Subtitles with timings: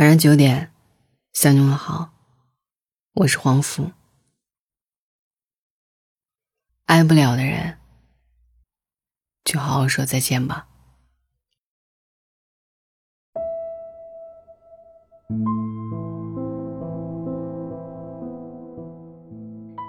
[0.00, 0.72] 晚上九点，
[1.34, 2.08] 向你问好，
[3.16, 3.90] 我是黄福。
[6.86, 7.76] 爱不了的人，
[9.44, 10.68] 就好好说再见吧。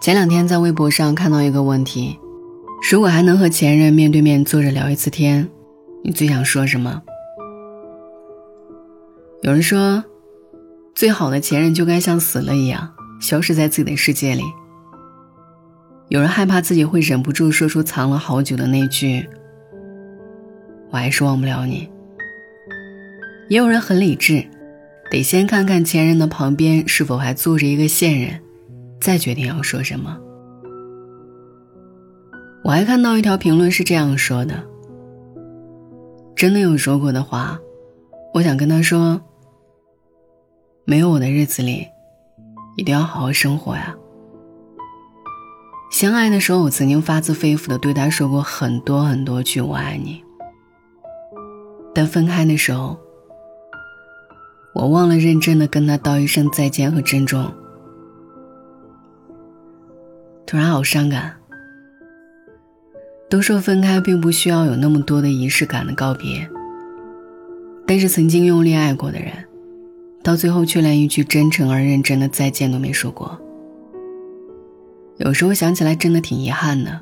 [0.00, 2.16] 前两天在微博上看到一个问题：
[2.92, 5.50] 如果还能和前任面对面坐着聊一次天，
[6.04, 7.02] 你最想说什么？
[9.46, 10.02] 有人说，
[10.92, 14.42] 最好的前任就该像死了一样，消失在自己的世界里。
[16.08, 19.24] 有人害怕自己会忍不住说出藏了好久的那句
[20.90, 21.88] “我还是忘不了你”。
[23.48, 24.44] 也有人很理智，
[25.12, 28.40] 得先看看前任的旁边是否还坐着一个现任，
[29.00, 30.18] 再决定要说什么。
[32.64, 34.60] 我还看到一条评论是这样说的
[36.34, 37.56] ：“真的有说过的话。”
[38.34, 39.18] 我想跟他说
[40.88, 41.88] ：“没有我的日子里，
[42.76, 43.94] 一定要好好生活呀。”
[45.90, 50.22] 相爱的时候，我曾经发自肺腑的对他说过很多很多句“我爱你”，
[51.92, 52.96] 但分开的时候，
[54.74, 57.52] 我忘了认真的跟他道一声再见和珍重。
[60.46, 61.34] 突然好伤感。
[63.28, 66.48] 都说分开并不需要有那么多的仪式感的告别。
[67.84, 69.32] 但是曾经用力爱过的人，
[70.26, 73.40] 到最后却连一句真诚而认真的再见都没说过。
[75.18, 77.00] 有时候想起来，真的挺遗憾的。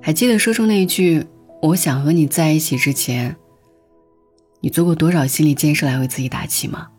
[0.00, 1.26] 还记得说出那一句
[1.60, 3.34] “我想和你在一起”之前，
[4.60, 6.90] 你做过多少心理建设来为自己打气吗？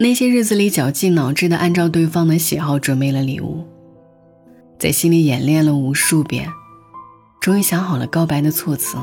[0.00, 3.62] 那些日子里绞尽脑汁的按照对方的喜好准备了礼物，
[4.78, 6.48] 在心里演练了无数遍。
[7.42, 8.96] 终于想好了告白的措辞，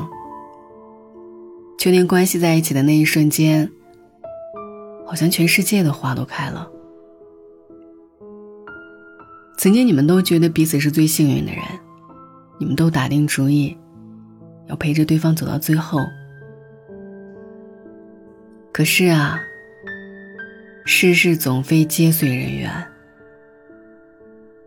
[1.78, 3.70] 确定关系在一起的那一瞬间，
[5.06, 6.70] 好像全世界的花都开了。
[9.58, 11.62] 曾经你们都觉得彼此是最幸运的人，
[12.58, 13.76] 你们都打定主意，
[14.66, 16.00] 要陪着对方走到最后。
[18.72, 19.40] 可是啊，
[20.84, 22.70] 世事总非皆随人愿。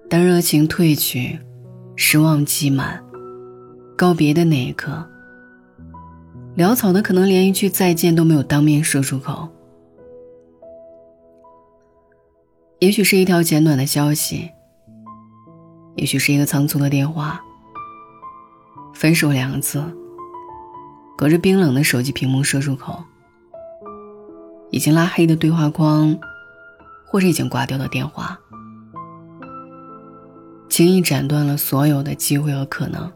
[0.09, 1.39] 当热情褪去，
[1.95, 3.03] 失望积满。
[3.97, 5.06] 告别的那一刻，
[6.57, 9.47] 潦草的可能连一句再见都没有当面说出口。
[12.79, 14.50] 也许是一条简短的消息，
[15.95, 17.40] 也许是一个仓促的电话。
[18.91, 19.84] 分手两个字，
[21.16, 23.03] 隔着冰冷的手机屏幕说出口，
[24.72, 26.18] 已经拉黑的对话框，
[27.06, 28.39] 或者已经挂掉的电话，
[30.69, 33.12] 轻易斩断了所有的机会和可能。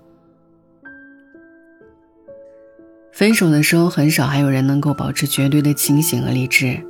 [3.12, 6.82] 分手的时候，很少还有人能够保持绝对的清醒和理智。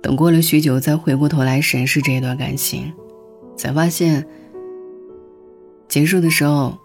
[0.00, 2.94] 等过了许久，再回过头来审视这一段感情，
[3.56, 4.26] 才发现，
[5.88, 6.78] 结束的时候，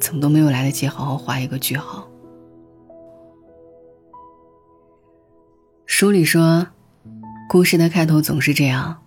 [0.00, 2.08] 怎么都没有来得及好好画一个句号。
[5.86, 6.66] 书里说，
[7.48, 9.02] 故事的开头总是这样：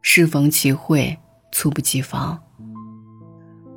[0.00, 1.18] 适逢其会，
[1.52, 2.42] 猝不及防。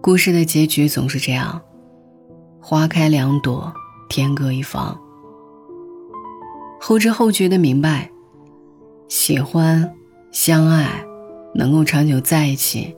[0.01, 1.61] 故事的结局总是这样，
[2.61, 3.73] 花开两朵，
[4.07, 4.97] 天各一方。
[6.79, 8.09] 后知后觉的明白，
[9.09, 9.93] 喜欢、
[10.31, 11.05] 相爱，
[11.53, 12.95] 能够长久在一起，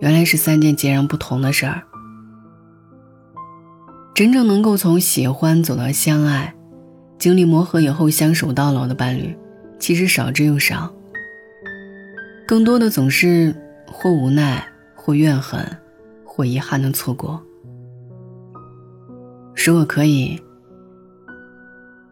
[0.00, 1.82] 原来是三件截然不同的事儿。
[4.14, 6.54] 真正能够从喜欢走到相爱，
[7.18, 9.34] 经历磨合以后相守到老的伴侣，
[9.78, 10.92] 其实少之又少。
[12.46, 13.56] 更多的总是
[13.86, 14.62] 或无奈。
[15.08, 15.66] 或怨恨，
[16.22, 17.42] 或遗憾的错过。
[19.56, 20.38] 如果可以，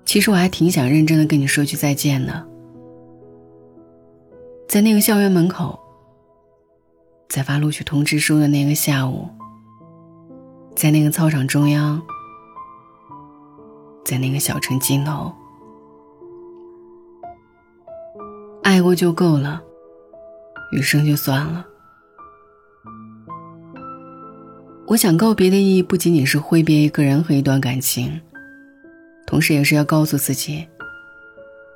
[0.07, 2.49] 其实我还挺想认真的跟你说句再见的。
[4.67, 5.79] 在那个校园门口，
[7.29, 9.29] 在发录取通知书的那个下午，
[10.75, 12.01] 在那个操场中央，
[14.07, 15.31] 在那个小城尽头，
[18.63, 19.63] 爱过就够了，
[20.73, 21.67] 余生就算了。
[24.97, 28.19] 我想告别的意义不仅仅是挥别一个人和一段感情，
[29.27, 30.67] 同时也是要告诉自己，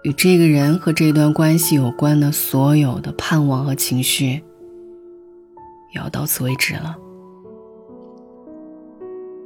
[0.04, 4.42] 与这个人和这段关系有关的所有的盼望和情绪，
[5.92, 6.96] 也要到此为止了。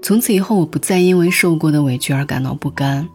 [0.00, 3.09] 从此以后，我不再因为受过的委屈而感到不甘，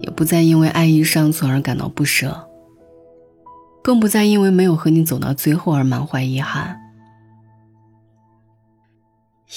[0.00, 2.36] 也不再因为爱意尚存而感到不舍，
[3.84, 6.76] 更不再因为没有和你走到最后而满怀遗憾。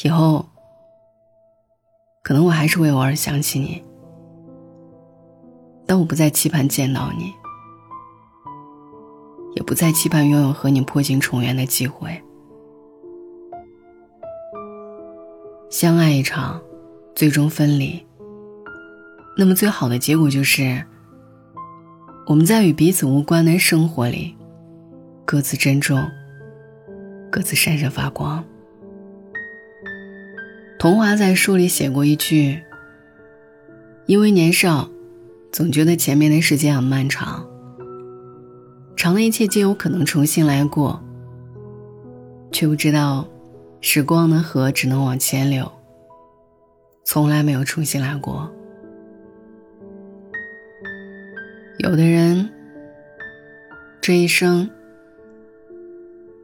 [0.03, 0.45] 以后，
[2.21, 3.83] 可能我还是会偶尔想起你，
[5.85, 7.33] 但我不再期盼见到你，
[9.55, 12.21] 也不再期盼拥有和你破镜重圆的机会。
[15.71, 16.61] 相爱一场，
[17.15, 18.05] 最终分离。
[19.35, 20.85] 那么最好的结果就是，
[22.27, 24.35] 我们在与彼此无关的生活里，
[25.25, 26.07] 各自珍重，
[27.31, 28.43] 各自闪闪发光。
[30.79, 32.63] 童华在书里写过一句
[34.07, 34.89] ：“因为年少，
[35.51, 37.45] 总觉得前面的时间很漫长，
[38.95, 41.03] 长的一切皆有可能重新来过，
[42.53, 43.27] 却不知道，
[43.81, 45.69] 时光的河只能往前流，
[47.03, 48.49] 从来没有重新来过。”
[51.79, 52.49] 有的人，
[53.99, 54.69] 这一生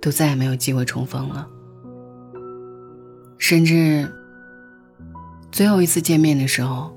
[0.02, 1.48] 都再也没有机会重逢了，
[3.38, 4.12] 甚至
[5.56, 6.94] 最后一次见面的时候，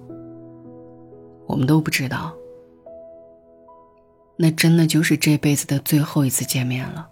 [1.47, 2.35] 我们都不知道，
[4.37, 7.09] 那真的就是这辈子的最后一次见面了。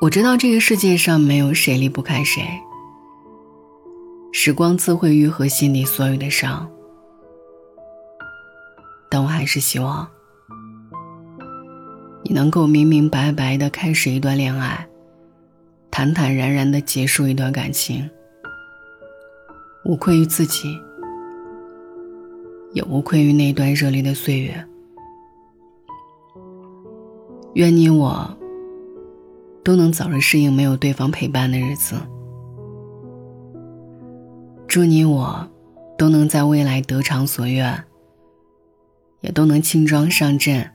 [0.00, 2.42] 我知道这个世界上没有谁离不开谁，
[4.32, 6.66] 时光自会愈合心里所有的伤。
[9.10, 10.08] 但我还是希望，
[12.24, 14.88] 你能够明明白白的开始一段恋爱，
[15.90, 18.08] 坦坦然然的结束一段感情，
[19.84, 20.78] 无愧于自己，
[22.72, 24.64] 也无愧于那段热烈的岁月。
[27.54, 28.36] 愿你我
[29.62, 31.96] 都能早日适应没有对方陪伴的日子。
[34.66, 35.46] 祝你我
[35.98, 37.84] 都能在未来得偿所愿。
[39.20, 40.68] 也都能轻装上阵，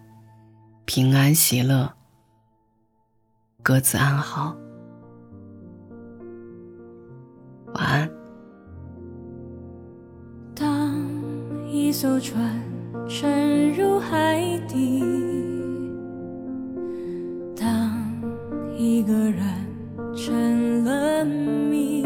[0.86, 1.92] 平安喜乐，
[3.62, 4.56] 各自安好。
[7.74, 8.17] 晚安。
[12.00, 12.62] 艘船
[13.10, 15.04] 沉入海底，
[17.60, 17.92] 当
[18.78, 19.42] 一个人
[20.16, 22.06] 成了谜，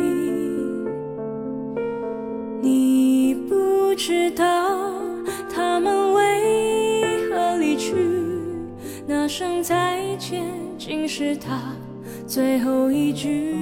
[2.61, 4.93] 你不知道
[5.53, 7.93] 他们为何离去。
[9.05, 9.27] 那。
[9.27, 10.45] 声再见，
[10.77, 11.73] 竟是他
[12.25, 13.55] 最后一句。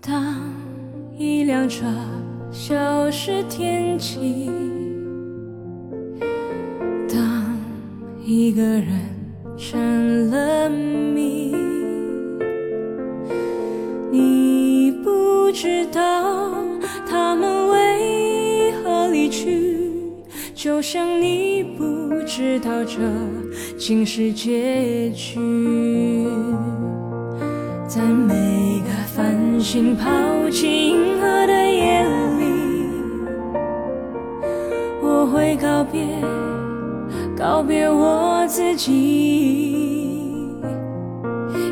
[0.00, 0.36] 当
[1.18, 1.84] 一辆车
[2.70, 4.48] 消失天际，
[7.08, 7.58] 当
[8.24, 8.86] 一个人
[9.58, 11.52] 成了谜，
[14.12, 16.54] 你不知道
[17.08, 19.76] 他们为何离去，
[20.54, 21.90] 就像你不。
[22.26, 23.00] 知道这
[23.76, 25.34] 竟是结局，
[27.88, 30.08] 在每个繁星抛
[30.48, 31.99] 弃银河的夜
[35.50, 36.06] 会告别，
[37.36, 40.46] 告别我自己，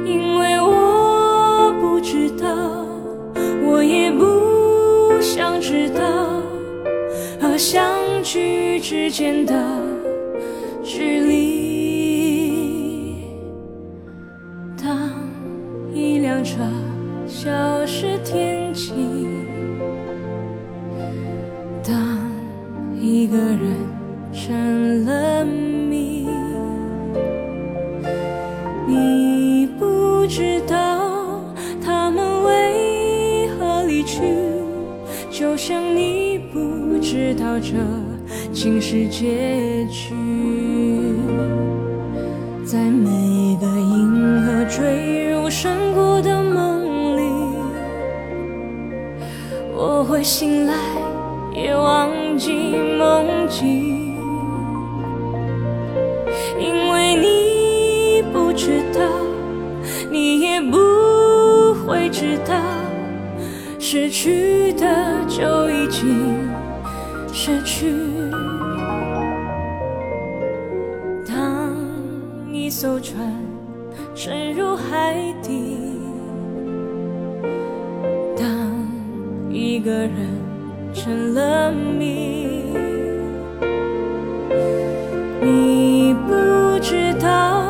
[0.04, 2.48] 因为我不知道，
[3.64, 6.02] 我也不想知道，
[7.40, 7.88] 和相
[8.25, 9.54] 聚之间的。
[10.82, 11.57] 距离。
[37.11, 37.73] 知道这
[38.53, 40.12] 竟是结局。
[42.67, 47.23] 在每个银河坠入山谷的梦里，
[49.75, 50.75] 我会醒来，
[51.55, 52.53] 也忘记
[52.99, 54.15] 梦境，
[56.61, 59.00] 因为你不知道，
[60.11, 60.77] 你也不
[61.87, 62.55] 会知道，
[63.79, 64.87] 失去的
[65.27, 66.37] 就已经
[67.40, 67.95] 失去。
[71.25, 71.73] 当
[72.52, 73.33] 一艘船
[74.12, 75.76] 沉入海底，
[78.37, 78.45] 当
[79.49, 80.11] 一个人
[80.92, 82.64] 成了谜，
[85.40, 86.35] 你不
[86.80, 87.62] 知道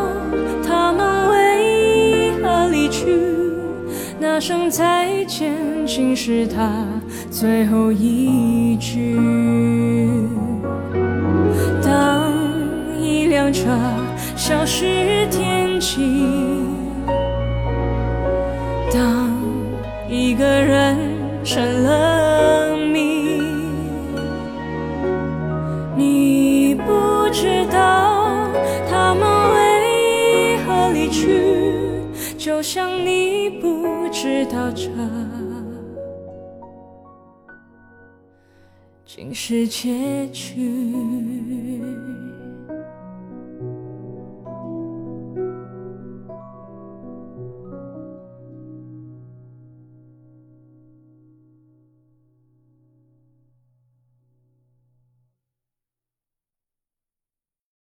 [0.66, 3.04] 他们为何离去，
[4.18, 5.54] 那声再见
[5.87, 6.87] 竟是他
[7.38, 9.16] 最后一句。
[11.80, 12.33] 当
[13.00, 13.68] 一辆车。
[14.35, 16.25] 消失天际，
[18.90, 19.30] 当
[20.09, 20.97] 一个人
[21.45, 23.42] 成了谜。
[25.95, 28.49] 你不知道
[28.88, 29.23] 他们
[29.54, 31.42] 为何离去，
[32.38, 34.88] 就像你不知道这
[39.08, 41.67] 竟是结局。